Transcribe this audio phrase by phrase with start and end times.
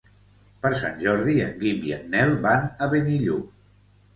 [0.61, 3.53] Per Sant Jordi en Guim i en Nel van a Benillup.